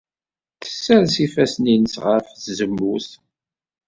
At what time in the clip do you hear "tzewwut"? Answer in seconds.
2.33-3.09